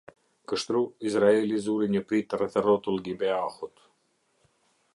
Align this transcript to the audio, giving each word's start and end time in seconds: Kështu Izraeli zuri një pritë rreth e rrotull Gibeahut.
Kështu 0.51 0.79
Izraeli 1.09 1.59
zuri 1.65 1.89
një 1.95 2.01
pritë 2.11 2.39
rreth 2.41 2.57
e 2.61 2.63
rrotull 2.65 2.99
Gibeahut. 3.09 3.85